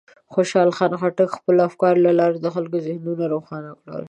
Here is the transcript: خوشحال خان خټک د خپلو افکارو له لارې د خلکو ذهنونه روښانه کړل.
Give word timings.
خوشحال 0.33 0.69
خان 0.77 0.93
خټک 0.99 1.29
د 1.31 1.33
خپلو 1.35 1.59
افکارو 1.69 2.03
له 2.05 2.11
لارې 2.19 2.37
د 2.41 2.47
خلکو 2.55 2.77
ذهنونه 2.87 3.23
روښانه 3.33 3.71
کړل. 3.81 3.99